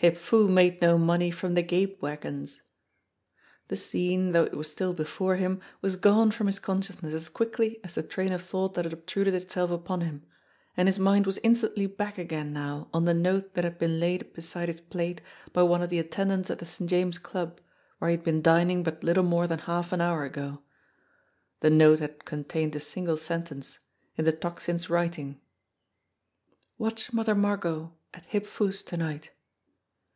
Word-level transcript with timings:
Hip 0.00 0.18
Foo 0.18 0.46
made 0.46 0.82
no 0.82 0.98
money 0.98 1.30
from 1.30 1.54
the 1.54 1.62
gape 1.62 2.02
wagons! 2.02 2.60
The 3.68 3.78
scene, 3.78 4.32
though 4.32 4.44
it 4.44 4.54
was 4.54 4.70
still 4.70 4.92
before 4.92 5.36
him, 5.36 5.62
was 5.80 5.96
gone 5.96 6.30
from 6.32 6.48
his 6.48 6.58
consciousness 6.58 7.14
as 7.14 7.30
quickly 7.30 7.80
as 7.82 7.94
the 7.94 8.02
train 8.02 8.30
of 8.30 8.42
thought 8.42 8.74
that 8.74 8.84
had 8.84 8.92
obtruded 8.92 9.32
itself 9.32 9.70
upon 9.70 10.02
him, 10.02 10.22
and 10.76 10.86
his 10.86 10.98
mind 10.98 11.24
was 11.24 11.38
instantly 11.42 11.86
back 11.86 12.18
again 12.18 12.52
now 12.52 12.90
on 12.92 13.06
the 13.06 13.14
note 13.14 13.54
that 13.54 13.64
had 13.64 13.78
been 13.78 13.98
laid 13.98 14.34
beside 14.34 14.68
his 14.68 14.82
plate 14.82 15.22
by 15.54 15.62
one 15.62 15.80
of 15.82 15.88
the 15.88 15.98
attendants 15.98 16.50
at 16.50 16.58
the 16.58 16.66
St. 16.66 16.90
James 16.90 17.16
Club, 17.16 17.58
where 17.98 18.10
he 18.10 18.16
had 18.18 18.24
been 18.24 18.42
dining 18.42 18.82
but 18.82 19.02
little 19.02 19.24
more 19.24 19.46
than 19.46 19.60
half 19.60 19.92
an 19.94 20.02
hour 20.02 20.24
ago. 20.24 20.60
The 21.60 21.70
note 21.70 22.00
had 22.00 22.26
contained 22.26 22.76
a 22.76 22.80
single 22.80 23.16
sentence 23.16 23.78
in 24.18 24.26
the 24.26 24.32
Tocsin's 24.32 24.90
writing: 24.90 25.40
"Watch 26.76 27.14
Mother 27.14 27.34
Margot 27.34 27.94
at 28.12 28.26
Hip 28.26 28.46
Foo's 28.46 28.82
to 28.82 28.98
night." 28.98 29.30